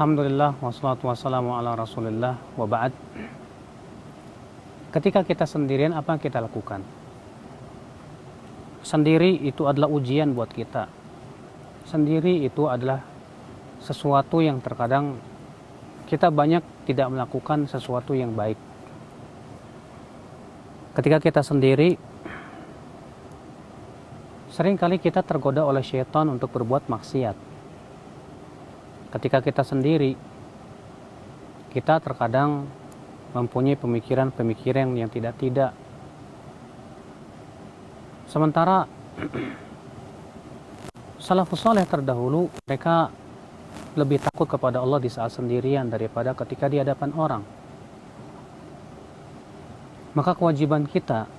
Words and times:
Alhamdulillah 0.00 0.56
wassalatu 0.64 1.12
wassalamu 1.12 1.52
ala 1.60 1.76
rasulillah 1.76 2.32
wa 2.56 2.64
ba'd. 2.64 2.88
Ketika 4.96 5.20
kita 5.20 5.44
sendirian 5.44 5.92
apa 5.92 6.16
yang 6.16 6.22
kita 6.24 6.40
lakukan? 6.40 6.80
Sendiri 8.80 9.36
itu 9.44 9.68
adalah 9.68 9.92
ujian 9.92 10.32
buat 10.32 10.48
kita. 10.56 10.88
Sendiri 11.84 12.48
itu 12.48 12.64
adalah 12.64 13.04
sesuatu 13.84 14.40
yang 14.40 14.64
terkadang 14.64 15.20
kita 16.08 16.32
banyak 16.32 16.64
tidak 16.88 17.12
melakukan 17.12 17.68
sesuatu 17.68 18.16
yang 18.16 18.32
baik. 18.32 18.56
Ketika 20.96 21.20
kita 21.20 21.44
sendiri 21.44 22.00
Seringkali 24.48 24.96
kita 24.96 25.20
tergoda 25.20 25.62
oleh 25.62 25.84
syaitan 25.84 26.26
untuk 26.26 26.50
berbuat 26.56 26.88
maksiat 26.88 27.49
ketika 29.10 29.42
kita 29.42 29.66
sendiri 29.66 30.14
kita 31.70 32.02
terkadang 32.02 32.66
mempunyai 33.30 33.78
pemikiran-pemikiran 33.78 34.90
yang 34.98 35.06
tidak-tidak. 35.06 35.70
Sementara 38.26 38.90
salafus 41.24 41.62
saleh 41.62 41.86
terdahulu 41.86 42.50
mereka 42.66 43.10
lebih 43.94 44.18
takut 44.22 44.50
kepada 44.50 44.82
Allah 44.82 44.98
di 44.98 45.10
saat 45.10 45.34
sendirian 45.34 45.86
daripada 45.86 46.34
ketika 46.34 46.66
di 46.66 46.82
hadapan 46.82 47.10
orang. 47.14 47.42
Maka 50.10 50.34
kewajiban 50.34 50.90
kita 50.90 51.30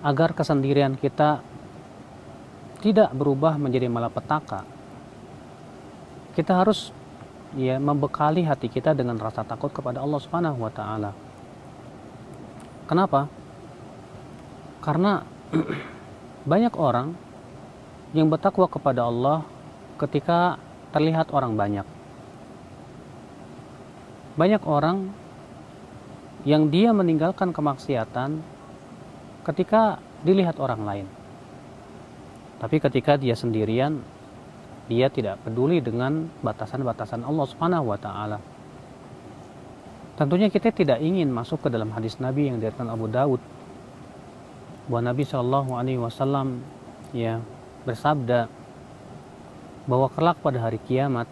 agar 0.00 0.32
kesendirian 0.32 0.96
kita 0.96 1.44
tidak 2.80 3.12
berubah 3.12 3.60
menjadi 3.60 3.92
malapetaka 3.92 4.75
kita 6.36 6.52
harus 6.52 6.92
ya 7.56 7.80
membekali 7.80 8.44
hati 8.44 8.68
kita 8.68 8.92
dengan 8.92 9.16
rasa 9.16 9.40
takut 9.40 9.72
kepada 9.72 10.04
Allah 10.04 10.20
Subhanahu 10.20 10.60
wa 10.60 10.68
taala. 10.68 11.16
Kenapa? 12.84 13.32
Karena 14.84 15.24
banyak 16.52 16.76
orang 16.76 17.16
yang 18.12 18.28
bertakwa 18.28 18.68
kepada 18.68 19.08
Allah 19.08 19.48
ketika 19.96 20.60
terlihat 20.92 21.32
orang 21.32 21.56
banyak. 21.56 21.88
Banyak 24.36 24.62
orang 24.68 25.08
yang 26.44 26.68
dia 26.68 26.92
meninggalkan 26.92 27.50
kemaksiatan 27.56 28.44
ketika 29.48 29.98
dilihat 30.20 30.60
orang 30.60 30.84
lain. 30.84 31.06
Tapi 32.60 32.76
ketika 32.78 33.16
dia 33.16 33.32
sendirian, 33.32 34.04
dia 34.86 35.10
tidak 35.10 35.42
peduli 35.42 35.82
dengan 35.82 36.30
batasan-batasan 36.42 37.26
Allah 37.26 37.46
Subhanahu 37.46 37.90
wa 37.90 37.98
taala. 37.98 38.38
Tentunya 40.16 40.48
kita 40.48 40.72
tidak 40.72 41.02
ingin 41.02 41.28
masuk 41.28 41.66
ke 41.66 41.68
dalam 41.68 41.92
hadis 41.92 42.16
Nabi 42.22 42.48
yang 42.48 42.56
diriwayatkan 42.56 42.88
Abu 42.88 43.06
Daud 43.10 43.42
bahwa 44.88 45.12
Nabi 45.12 45.22
Shallallahu 45.26 45.70
alaihi 45.76 46.00
wasallam 46.00 46.62
ya 47.10 47.42
bersabda 47.84 48.48
bahwa 49.84 50.08
kelak 50.14 50.38
pada 50.40 50.58
hari 50.62 50.80
kiamat 50.82 51.28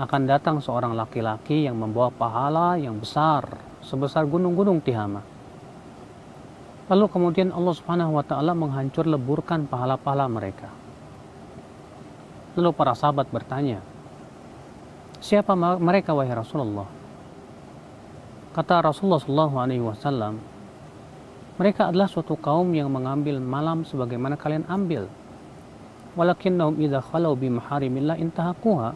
akan 0.00 0.22
datang 0.24 0.56
seorang 0.64 0.96
laki-laki 0.96 1.68
yang 1.68 1.76
membawa 1.76 2.08
pahala 2.08 2.80
yang 2.80 2.96
besar 2.96 3.44
sebesar 3.84 4.24
gunung-gunung 4.24 4.80
Tihama. 4.80 5.20
Lalu 6.90 7.06
kemudian 7.06 7.54
Allah 7.54 7.74
Subhanahu 7.76 8.18
wa 8.18 8.24
taala 8.24 8.56
menghancur 8.56 9.06
leburkan 9.06 9.68
pahala-pahala 9.68 10.26
mereka. 10.26 10.72
Lalu 12.58 12.70
para 12.74 12.98
sahabat 12.98 13.30
bertanya, 13.30 13.78
siapa 15.22 15.54
mereka 15.78 16.10
wahai 16.10 16.34
Rasulullah? 16.34 16.88
Kata 18.50 18.82
Rasulullah 18.82 19.22
Shallallahu 19.22 19.56
Alaihi 19.62 19.84
Wasallam, 19.86 20.42
mereka 21.60 21.92
adalah 21.92 22.10
suatu 22.10 22.34
kaum 22.34 22.72
yang 22.74 22.90
mengambil 22.90 23.38
malam 23.38 23.86
sebagaimana 23.86 24.34
kalian 24.34 24.66
ambil. 24.66 25.06
Walakinnahum 26.18 26.74
idza 26.82 26.98
khalau 27.04 27.38
bi 27.38 27.46
intahakuha. 27.46 28.90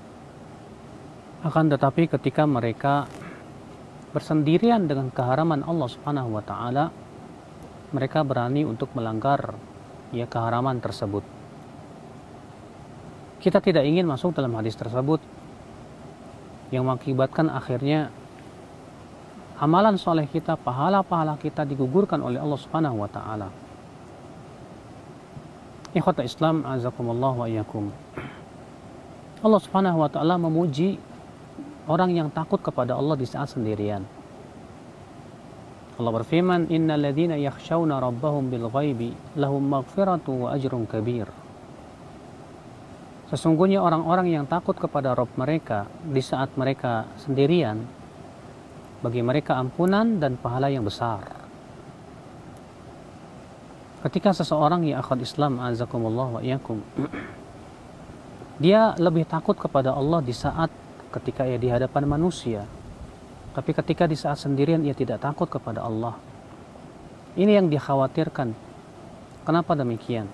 Akan 1.44 1.68
tetapi 1.70 2.08
ketika 2.08 2.48
mereka 2.48 3.06
bersendirian 4.10 4.88
dengan 4.90 5.12
keharaman 5.12 5.62
Allah 5.62 5.88
Subhanahu 5.92 6.34
wa 6.34 6.42
taala, 6.42 6.88
mereka 7.94 8.26
berani 8.26 8.66
untuk 8.66 8.90
melanggar 8.98 9.54
ya 10.10 10.26
keharaman 10.26 10.82
tersebut. 10.82 11.43
Kita 13.44 13.60
tidak 13.60 13.84
ingin 13.84 14.08
masuk 14.08 14.32
dalam 14.32 14.56
hadis 14.56 14.72
tersebut 14.72 15.20
yang 16.72 16.88
mengakibatkan 16.88 17.52
akhirnya 17.52 18.08
amalan 19.60 20.00
soleh 20.00 20.24
kita, 20.24 20.56
pahala-pahala 20.56 21.36
kita 21.36 21.68
digugurkan 21.68 22.24
oleh 22.24 22.40
Allah 22.40 22.56
Subhanahu 22.56 23.04
wa 23.04 23.08
taala. 23.12 23.52
Ikhwata 25.92 26.24
Islam 26.24 26.64
azakumullah 26.64 27.36
wa 27.36 27.44
iyyakum. 27.44 27.92
Allah 29.44 29.60
Subhanahu 29.60 30.00
wa 30.00 30.08
taala 30.08 30.40
memuji 30.40 30.96
orang 31.84 32.16
yang 32.16 32.32
takut 32.32 32.64
kepada 32.64 32.96
Allah 32.96 33.12
di 33.12 33.28
saat 33.28 33.52
sendirian. 33.52 34.08
Allah 36.00 36.12
berfirman, 36.16 36.72
"Innal 36.72 37.04
ladzina 37.04 37.36
yakhshawna 37.36 38.00
rabbahum 38.00 38.48
bil 38.48 38.72
ghaibi 38.72 39.12
lahum 39.36 39.68
maghfiratu 39.68 40.48
wa 40.48 40.56
ajrun 40.56 40.88
kabir." 40.88 41.43
Sesungguhnya 43.32 43.80
orang-orang 43.80 44.28
yang 44.28 44.44
takut 44.44 44.76
kepada 44.76 45.16
Rob 45.16 45.32
mereka 45.40 45.88
di 46.04 46.20
saat 46.20 46.52
mereka 46.60 47.08
sendirian, 47.16 47.80
bagi 49.00 49.24
mereka 49.24 49.56
ampunan 49.56 50.20
dan 50.20 50.36
pahala 50.36 50.68
yang 50.68 50.84
besar. 50.84 51.24
Ketika 54.04 54.36
seseorang 54.36 54.84
ya 54.84 55.00
akhwat 55.00 55.24
Islam 55.24 55.56
azakumullah 55.60 56.36
wa 56.36 56.40
iyakum, 56.44 56.84
dia 58.64 58.92
lebih 59.00 59.24
takut 59.24 59.56
kepada 59.56 59.96
Allah 59.96 60.20
di 60.20 60.36
saat 60.36 60.68
ketika 61.08 61.48
ia 61.48 61.56
di 61.56 61.72
hadapan 61.72 62.04
manusia. 62.04 62.68
Tapi 63.56 63.70
ketika 63.72 64.04
di 64.04 64.18
saat 64.18 64.36
sendirian 64.36 64.84
ia 64.84 64.92
tidak 64.92 65.24
takut 65.24 65.48
kepada 65.48 65.80
Allah. 65.80 66.20
Ini 67.40 67.64
yang 67.64 67.72
dikhawatirkan. 67.72 68.52
Kenapa 69.48 69.72
demikian? 69.72 70.28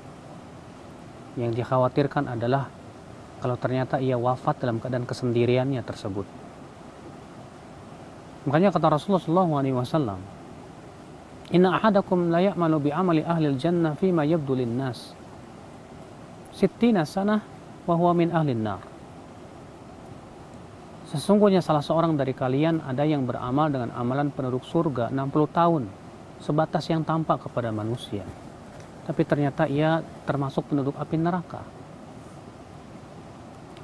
Yang 1.38 1.62
dikhawatirkan 1.62 2.26
adalah 2.26 2.79
kalau 3.40 3.56
ternyata 3.56 3.96
ia 3.98 4.20
wafat 4.20 4.60
dalam 4.60 4.78
keadaan 4.78 5.08
kesendiriannya 5.08 5.80
tersebut. 5.80 6.28
Makanya 8.44 8.72
kata 8.72 8.88
Rasulullah 8.92 9.20
SAW, 9.20 10.20
Inna 11.50 11.74
ahadakum 11.74 12.30
la 12.30 12.38
ya'malu 12.38 12.88
bi 12.88 12.90
amali 12.94 13.26
ahli 13.26 13.50
jannah 13.58 13.98
fima 13.98 14.22
yabdu 14.22 14.54
nas. 14.62 15.16
Sittina 16.54 17.02
sanah 17.02 17.42
wa 17.88 17.94
huwa 17.98 18.12
min 18.14 18.30
ahli 18.30 18.54
nar. 18.54 18.80
Sesungguhnya 21.10 21.58
salah 21.58 21.82
seorang 21.82 22.14
dari 22.14 22.30
kalian 22.30 22.86
ada 22.86 23.02
yang 23.02 23.26
beramal 23.26 23.66
dengan 23.66 23.90
amalan 23.98 24.30
penduduk 24.30 24.62
surga 24.62 25.10
60 25.10 25.50
tahun, 25.50 25.82
sebatas 26.38 26.86
yang 26.86 27.02
tampak 27.02 27.50
kepada 27.50 27.74
manusia. 27.74 28.22
Tapi 29.10 29.22
ternyata 29.26 29.66
ia 29.66 30.06
termasuk 30.22 30.70
penduduk 30.70 30.94
api 30.94 31.18
neraka. 31.18 31.79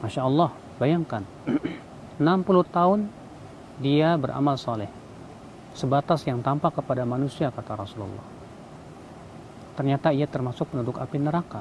Masya 0.04 0.28
Allah, 0.28 0.50
bayangkan. 0.76 1.24
60 2.16 2.24
tahun 2.72 3.08
dia 3.76 4.16
beramal 4.16 4.56
soleh 4.56 4.88
sebatas 5.76 6.24
yang 6.24 6.40
tampak 6.40 6.80
kepada 6.80 7.04
manusia 7.04 7.52
kata 7.52 7.76
Rasulullah. 7.76 8.24
Ternyata 9.76 10.08
ia 10.16 10.24
termasuk 10.24 10.72
penduduk 10.72 10.96
api 10.96 11.20
neraka. 11.20 11.60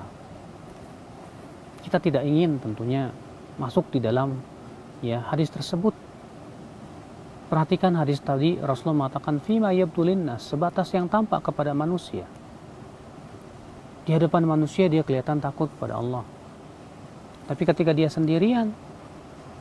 Kita 1.84 2.00
tidak 2.00 2.24
ingin 2.24 2.63
tentunya 2.63 3.12
masuk 3.59 3.91
di 3.91 4.00
dalam 4.00 4.40
ya 5.04 5.19
hadis 5.27 5.51
tersebut. 5.51 5.92
Perhatikan 7.51 7.94
hadis 8.00 8.24
tadi 8.24 8.56
Rasulullah 8.57 9.06
mengatakan 9.06 9.44
fima 9.44 9.75
yabdulinnas 9.75 10.48
sebatas 10.48 10.95
yang 10.95 11.12
tampak 11.12 11.44
kepada 11.51 11.75
manusia. 11.75 12.24
Di 14.07 14.15
hadapan 14.15 14.48
manusia 14.48 14.88
dia 14.88 15.04
kelihatan 15.04 15.44
takut 15.44 15.68
kepada 15.75 16.00
Allah 16.00 16.24
tapi 17.45 17.62
ketika 17.62 17.94
dia 17.94 18.09
sendirian, 18.09 18.74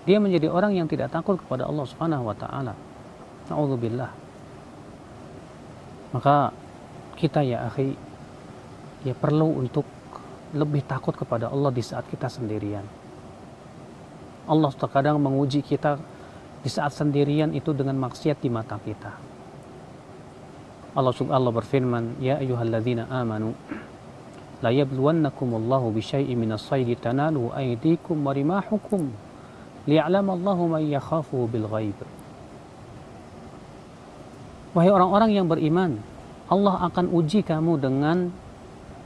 dia 0.08 0.16
menjadi 0.20 0.48
orang 0.48 0.72
yang 0.76 0.88
tidak 0.88 1.12
takut 1.12 1.36
kepada 1.36 1.68
Allah 1.68 1.84
Subhanahu 1.84 2.28
wa 2.28 2.36
taala. 2.36 2.72
Nauzubillah. 3.48 4.10
Maka 6.16 6.52
kita 7.20 7.44
ya 7.44 7.68
akhi 7.68 7.92
ya 9.04 9.12
perlu 9.12 9.60
untuk 9.60 9.84
lebih 10.56 10.86
takut 10.86 11.12
kepada 11.12 11.52
Allah 11.52 11.68
di 11.74 11.82
saat 11.84 12.08
kita 12.08 12.30
sendirian. 12.30 12.84
Allah 14.44 14.70
terkadang 14.72 15.20
menguji 15.20 15.60
kita 15.60 16.00
di 16.64 16.70
saat 16.72 16.96
sendirian 16.96 17.52
itu 17.52 17.76
dengan 17.76 17.96
maksiat 18.00 18.40
di 18.40 18.48
mata 18.48 18.80
kita. 18.80 19.12
Allah 20.94 21.10
subhanahu 21.10 21.58
berfirman, 21.58 22.22
"Ya 22.22 22.38
ayyuhalladzina 22.38 23.10
amanu 23.10 23.52
la 24.62 24.70
yabluwannakum 24.70 25.58
Allahu 25.58 25.94
bi 25.94 26.00
syai'in 26.04 26.38
min 26.38 26.54
as-sayd 26.54 26.94
tanalu 27.00 27.50
aydikum 27.54 28.20
wa 28.22 28.30
rimahukum 28.30 29.10
liya'lam 29.88 30.26
Allahu 30.30 30.70
man 30.70 30.82
yakhafu 30.84 31.48
bil 31.48 31.68
ghaib. 31.68 31.98
Wahai 34.74 34.90
orang-orang 34.90 35.30
yang 35.30 35.46
beriman, 35.46 36.02
Allah 36.50 36.90
akan 36.90 37.14
uji 37.14 37.46
kamu 37.46 37.78
dengan 37.78 38.34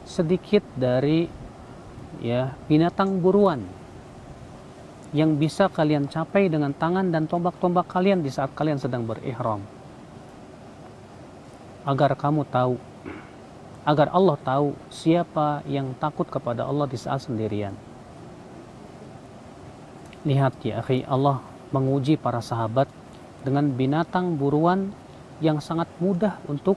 sedikit 0.08 0.64
dari 0.74 1.28
ya 2.24 2.56
binatang 2.66 3.20
buruan 3.20 3.60
yang 5.12 5.36
bisa 5.36 5.68
kalian 5.68 6.08
capai 6.08 6.48
dengan 6.52 6.72
tangan 6.72 7.08
dan 7.08 7.24
tombak-tombak 7.28 7.88
kalian 7.88 8.20
di 8.20 8.28
saat 8.28 8.52
kalian 8.52 8.80
sedang 8.80 9.04
berihram. 9.04 9.60
Agar 11.88 12.12
kamu 12.16 12.44
tahu 12.48 12.76
agar 13.88 14.12
Allah 14.12 14.36
tahu 14.44 14.76
siapa 14.92 15.64
yang 15.64 15.96
takut 15.96 16.28
kepada 16.28 16.68
Allah 16.68 16.84
di 16.84 17.00
saat 17.00 17.24
sendirian. 17.24 17.72
Lihat 20.28 20.60
ya, 20.60 20.84
akhi, 20.84 21.08
Allah 21.08 21.40
menguji 21.72 22.20
para 22.20 22.44
sahabat 22.44 22.84
dengan 23.40 23.72
binatang 23.72 24.36
buruan 24.36 24.92
yang 25.40 25.56
sangat 25.64 25.88
mudah 26.04 26.36
untuk 26.44 26.76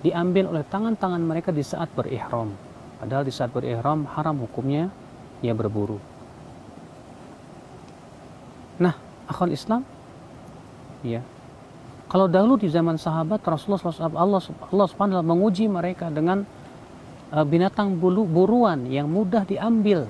diambil 0.00 0.48
oleh 0.56 0.64
tangan-tangan 0.64 1.20
mereka 1.20 1.52
di 1.52 1.60
saat 1.60 1.92
berihram. 1.92 2.56
Padahal 2.96 3.28
di 3.28 3.34
saat 3.34 3.52
berihram 3.52 4.08
haram 4.08 4.40
hukumnya 4.40 4.88
ia 5.44 5.52
berburu. 5.52 6.00
Nah, 8.80 8.96
akal 9.28 9.52
Islam, 9.52 9.84
ya, 11.04 11.20
kalau 12.12 12.28
dahulu 12.28 12.60
di 12.60 12.68
zaman 12.68 13.00
sahabat 13.00 13.40
Rasulullah 13.40 13.88
SAW 13.88 14.12
Allah, 14.12 14.44
Allah 14.44 14.86
Subhanahu 14.92 15.24
menguji 15.24 15.64
mereka 15.64 16.12
dengan 16.12 16.44
uh, 17.32 17.40
binatang 17.40 17.96
bulu, 17.96 18.28
buruan 18.28 18.84
yang 18.84 19.08
mudah 19.08 19.48
diambil. 19.48 20.04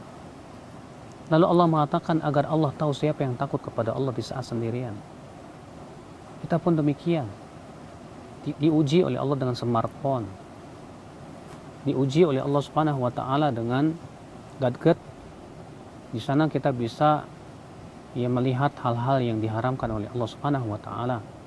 Lalu 1.31 1.46
Allah 1.46 1.66
mengatakan 1.70 2.19
agar 2.26 2.50
Allah 2.50 2.75
tahu 2.75 2.90
siapa 2.90 3.22
yang 3.22 3.38
takut 3.38 3.62
kepada 3.62 3.94
Allah 3.94 4.10
di 4.10 4.19
saat 4.19 4.43
sendirian. 4.43 4.99
Kita 6.43 6.58
pun 6.58 6.75
demikian. 6.75 7.31
Di, 8.43 8.50
diuji 8.58 9.06
oleh 9.06 9.22
Allah 9.22 9.38
dengan 9.38 9.54
smartphone. 9.54 10.26
Diuji 11.87 12.26
oleh 12.26 12.43
Allah 12.43 12.62
Subhanahu 12.66 12.99
wa 12.99 13.14
taala 13.14 13.54
dengan 13.54 13.94
gadget. 14.58 14.99
Di 16.10 16.19
sana 16.19 16.50
kita 16.50 16.75
bisa 16.75 17.22
ya 18.19 18.26
melihat 18.26 18.75
hal-hal 18.82 19.22
yang 19.22 19.38
diharamkan 19.38 19.87
oleh 19.87 20.10
Allah 20.10 20.26
Subhanahu 20.26 20.66
wa 20.66 20.82
taala 20.82 21.42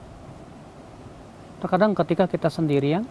Terkadang 1.65 1.97
ketika 1.97 2.29
kita 2.29 2.45
sendirian, 2.53 3.01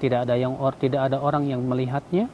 tidak 0.00 0.24
ada 0.24 0.32
yang 0.32 0.56
or, 0.56 0.72
tidak 0.80 1.12
ada 1.12 1.20
orang 1.20 1.44
yang 1.44 1.60
melihatnya, 1.60 2.32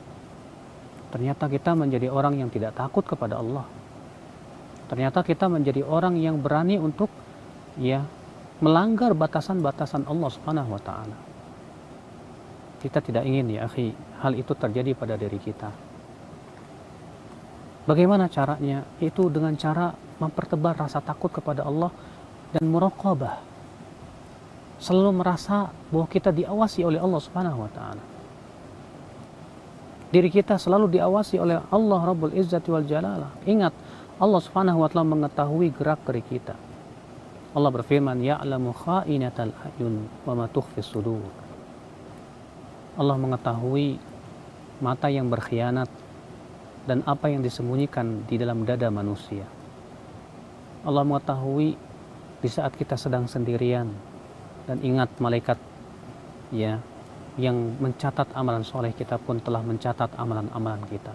ternyata 1.11 1.51
kita 1.51 1.75
menjadi 1.75 2.07
orang 2.15 2.39
yang 2.39 2.47
tidak 2.47 2.79
takut 2.79 3.03
kepada 3.03 3.43
Allah. 3.43 3.67
Ternyata 4.87 5.27
kita 5.27 5.51
menjadi 5.51 5.83
orang 5.83 6.15
yang 6.15 6.39
berani 6.39 6.79
untuk 6.79 7.11
ya 7.75 8.07
melanggar 8.62 9.11
batasan-batasan 9.19 10.07
Allah 10.07 10.31
Subhanahu 10.31 10.79
wa 10.79 10.83
taala. 10.87 11.19
Kita 12.79 13.03
tidak 13.03 13.27
ingin 13.27 13.51
ya, 13.51 13.67
akhi, 13.67 13.91
hal 14.23 14.39
itu 14.39 14.55
terjadi 14.55 14.95
pada 14.95 15.19
diri 15.19 15.43
kita. 15.43 15.75
Bagaimana 17.83 18.31
caranya? 18.31 18.87
Itu 19.03 19.27
dengan 19.27 19.59
cara 19.59 19.91
mempertebal 20.23 20.79
rasa 20.79 21.03
takut 21.03 21.35
kepada 21.35 21.67
Allah 21.67 21.91
dan 22.55 22.62
muraqabah 22.71 23.50
selalu 24.81 25.21
merasa 25.21 25.69
bahwa 25.93 26.09
kita 26.09 26.32
diawasi 26.32 26.81
oleh 26.82 26.97
Allah 26.97 27.21
Subhanahu 27.21 27.69
wa 27.69 27.71
taala. 27.71 28.05
Diri 30.11 30.27
kita 30.32 30.59
selalu 30.59 30.99
diawasi 30.99 31.38
oleh 31.38 31.62
Allah 31.71 32.00
Rabbul 32.03 32.35
Izzati 32.35 32.67
wal 32.73 32.88
Jalalah. 32.88 33.31
Ingat, 33.47 33.71
Allah 34.19 34.41
Subhanahu 34.43 34.82
wa 34.82 34.88
taala 34.91 35.06
mengetahui 35.06 35.71
gerak-gerik 35.71 36.27
kita. 36.27 36.56
Allah 37.55 37.71
berfirman, 37.71 38.19
"Ya'lamu 38.19 38.75
kha'inatal 38.75 39.55
ayun 39.55 40.09
wa 40.27 40.35
ma 40.35 40.47
tukhfis 40.50 40.88
sudur." 40.88 41.23
Allah 42.99 43.17
mengetahui 43.21 44.00
mata 44.83 45.06
yang 45.12 45.31
berkhianat 45.31 45.87
dan 46.88 47.05
apa 47.05 47.29
yang 47.29 47.44
disembunyikan 47.44 48.26
di 48.26 48.41
dalam 48.41 48.65
dada 48.65 48.88
manusia. 48.88 49.44
Allah 50.83 51.05
mengetahui 51.05 51.76
di 52.41 52.49
saat 52.49 52.73
kita 52.73 52.97
sedang 52.97 53.29
sendirian, 53.29 53.93
dan 54.69 54.83
ingat 54.85 55.09
malaikat 55.23 55.57
ya 56.51 56.83
yang 57.39 57.57
mencatat 57.79 58.35
amalan 58.35 58.67
soleh 58.67 58.93
kita 58.93 59.17
pun 59.17 59.39
telah 59.41 59.62
mencatat 59.62 60.12
amalan-amalan 60.19 60.83
kita. 60.91 61.15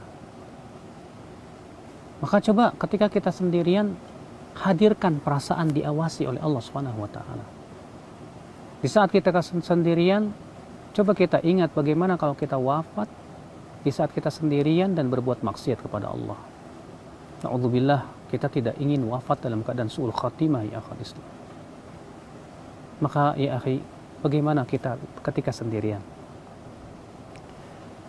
Maka 2.24 2.40
coba 2.40 2.72
ketika 2.80 3.12
kita 3.12 3.30
sendirian 3.30 3.94
hadirkan 4.56 5.20
perasaan 5.20 5.76
diawasi 5.76 6.26
oleh 6.26 6.40
Allah 6.40 6.62
Subhanahu 6.64 7.04
wa 7.04 7.10
taala. 7.12 7.46
Di 8.80 8.88
saat 8.88 9.12
kita 9.12 9.36
sendirian, 9.44 10.32
coba 10.96 11.12
kita 11.12 11.44
ingat 11.44 11.76
bagaimana 11.76 12.16
kalau 12.16 12.38
kita 12.38 12.56
wafat 12.56 13.12
di 13.84 13.92
saat 13.92 14.10
kita 14.16 14.32
sendirian 14.32 14.96
dan 14.96 15.12
berbuat 15.12 15.44
maksiat 15.44 15.84
kepada 15.84 16.10
Allah. 16.10 16.40
Na'udzubillah, 17.44 18.32
kita 18.32 18.48
tidak 18.48 18.76
ingin 18.80 19.04
wafat 19.06 19.46
dalam 19.46 19.62
keadaan 19.62 19.92
su'ul 19.92 20.16
khatimah 20.16 20.66
ya 20.66 20.80
akhal 20.80 20.98
Islam. 20.98 21.45
Maka 23.04 23.36
ya 23.36 23.60
akhi, 23.60 23.84
bagaimana 24.24 24.64
kita 24.64 24.96
ketika 25.20 25.52
sendirian? 25.52 26.00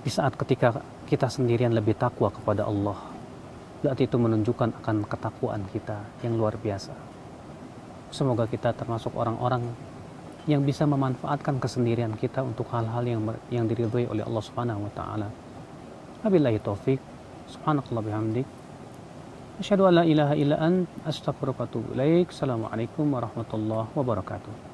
Di 0.06 0.10
saat 0.14 0.38
ketika 0.38 0.78
kita 1.10 1.26
sendirian 1.26 1.74
lebih 1.74 1.98
takwa 1.98 2.30
kepada 2.30 2.62
Allah, 2.70 2.94
berarti 3.82 4.06
itu 4.06 4.14
menunjukkan 4.14 4.78
akan 4.82 4.96
ketakwaan 5.10 5.66
kita 5.74 5.98
yang 6.22 6.38
luar 6.38 6.54
biasa. 6.54 6.94
Semoga 8.14 8.46
kita 8.46 8.70
termasuk 8.70 9.10
orang-orang 9.18 9.66
yang 10.46 10.62
bisa 10.62 10.86
memanfaatkan 10.86 11.58
kesendirian 11.58 12.14
kita 12.14 12.46
untuk 12.46 12.70
hal-hal 12.70 13.02
yang 13.02 13.20
yang 13.50 13.66
diridhoi 13.66 14.06
oleh 14.06 14.22
Allah 14.22 14.42
Subhanahu 14.46 14.86
wa 14.86 14.92
taala. 14.94 15.28
Wabillahi 16.22 16.62
taufik. 16.62 17.02
Subhanakallah 17.50 18.02
bihamdik. 18.06 18.46
Asyhadu 19.58 19.90
an 19.90 20.02
la 20.02 20.04
ilaha 20.06 20.34
illa 20.38 20.56
ant 20.62 20.86
astaghfiruka 21.02 21.62
wa 21.62 21.66
atubu 21.66 21.88
ilaik. 21.98 22.30
Assalamualaikum 22.30 23.10
warahmatullahi 23.10 23.90
wabarakatuh. 23.94 24.65